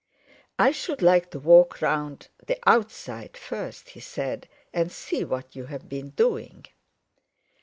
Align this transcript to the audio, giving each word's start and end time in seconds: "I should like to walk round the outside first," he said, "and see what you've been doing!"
"I 0.57 0.71
should 0.71 1.03
like 1.03 1.29
to 1.29 1.37
walk 1.39 1.79
round 1.79 2.29
the 2.47 2.57
outside 2.65 3.37
first," 3.37 3.89
he 3.89 3.99
said, 3.99 4.49
"and 4.73 4.91
see 4.91 5.23
what 5.23 5.55
you've 5.55 5.87
been 5.87 6.09
doing!" 6.09 6.65